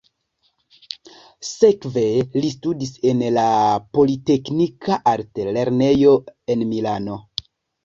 [1.49, 2.05] Sekve
[2.37, 3.45] li studis en la
[3.99, 6.17] politeknika altlernejo
[6.57, 7.23] en Milano.